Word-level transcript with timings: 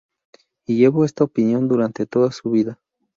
Y 0.65 0.77
llevo 0.79 1.05
esta 1.05 1.23
opinión 1.25 1.67
durante 1.67 2.07
toda 2.07 2.31
su 2.31 2.49
vida. 2.49 2.79